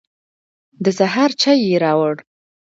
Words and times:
د 0.83 0.85
سهار 0.99 1.31
چای 1.41 1.59
يې 1.69 1.77
راوړ. 1.85 2.15